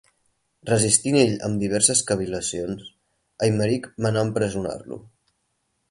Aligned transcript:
Resistint 0.69 1.17
ell 1.23 1.35
amb 1.49 1.61
diverses 1.65 2.01
cavil·lacions, 2.09 2.89
Eimeric 3.49 3.89
manà 4.07 4.29
empresonar-lo. 4.31 5.03